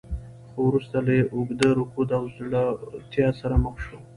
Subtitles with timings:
[0.49, 3.97] خو وروسته له اوږده رکود او ځوړتیا سره مخ شو.